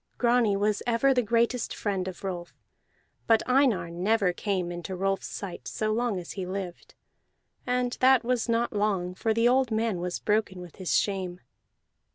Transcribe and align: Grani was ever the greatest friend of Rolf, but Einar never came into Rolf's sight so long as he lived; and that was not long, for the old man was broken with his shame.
Grani 0.17 0.57
was 0.57 0.81
ever 0.87 1.13
the 1.13 1.21
greatest 1.21 1.75
friend 1.75 2.07
of 2.07 2.23
Rolf, 2.23 2.55
but 3.27 3.43
Einar 3.47 3.91
never 3.91 4.33
came 4.33 4.71
into 4.71 4.95
Rolf's 4.95 5.27
sight 5.27 5.67
so 5.67 5.91
long 5.91 6.17
as 6.17 6.31
he 6.31 6.43
lived; 6.43 6.95
and 7.67 7.95
that 7.99 8.23
was 8.23 8.49
not 8.49 8.73
long, 8.73 9.13
for 9.13 9.31
the 9.31 9.47
old 9.47 9.69
man 9.69 9.99
was 9.99 10.17
broken 10.17 10.59
with 10.59 10.77
his 10.77 10.97
shame. 10.97 11.39